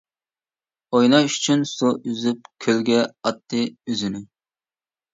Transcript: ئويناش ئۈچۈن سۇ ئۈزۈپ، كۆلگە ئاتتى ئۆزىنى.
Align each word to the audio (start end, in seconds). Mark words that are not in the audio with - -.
ئويناش 0.99 1.35
ئۈچۈن 1.41 1.67
سۇ 1.73 1.93
ئۈزۈپ، 1.99 2.51
كۆلگە 2.67 3.01
ئاتتى 3.13 3.65
ئۆزىنى. 3.71 4.29